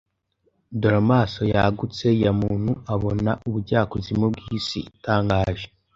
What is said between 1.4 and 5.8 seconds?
yagutse ya Muntu abona ubujyakuzimu bw'isi itangaje!